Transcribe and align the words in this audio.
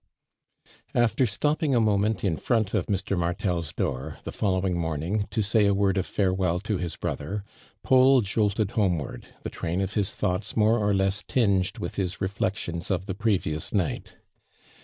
After 0.95 1.27
stopping 1.27 1.75
a 1.75 1.79
moment 1.79 2.23
in 2.23 2.35
fiont 2.35 2.73
of 2.73 2.87
Mr. 2.87 3.15
Martel's 3.15 3.71
door, 3.71 4.17
the 4.23 4.31
following 4.31 4.75
morning, 4.75 5.27
to 5.29 5.43
say 5.43 5.67
a 5.67 5.75
word 5.75 5.95
of 5.99 6.07
farewell 6.07 6.59
to 6.61 6.77
his 6.79 6.95
bi 6.95 7.09
other, 7.09 7.43
Paul 7.83 8.21
Jolted 8.21 8.71
homeward, 8.71 9.27
the 9.43 9.51
train 9.51 9.79
of 9.79 9.93
his 9.93 10.09
tiioughts 10.09 10.57
more 10.57 10.79
or 10.79 10.95
less 10.95 11.23
tinged 11.27 11.77
with 11.77 11.97
his 11.97 12.15
I'eflections 12.15 12.89
of 12.89 13.05
the 13.05 13.13
previous 13.13 13.71
night. 13.75 14.15